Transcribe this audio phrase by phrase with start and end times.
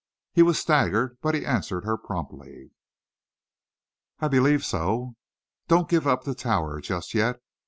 [0.33, 2.71] He was staggered but he answered her promptly.
[4.19, 5.15] "I believe so."
[5.67, 7.39] "Don't give up the Tower just yet.